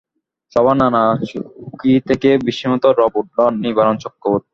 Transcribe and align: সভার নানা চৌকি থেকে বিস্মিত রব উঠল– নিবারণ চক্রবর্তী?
সভার 0.53 0.75
নানা 0.81 1.01
চৌকি 1.29 1.93
থেকে 2.07 2.29
বিস্মিত 2.45 2.83
রব 2.99 3.13
উঠল– 3.21 3.59
নিবারণ 3.63 3.95
চক্রবর্তী? 4.03 4.49